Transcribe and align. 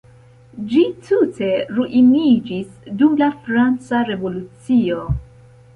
Ĝi 0.71 0.79
tute 1.09 1.49
ruiniĝis 1.81 2.91
dum 3.03 3.15
la 3.23 3.29
franca 3.45 4.05
revolucio. 4.13 5.05